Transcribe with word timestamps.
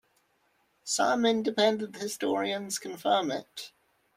Some 0.83 1.27
independent 1.27 1.97
historians 1.97 2.79
confirm 2.79 3.29
it. 3.29 3.71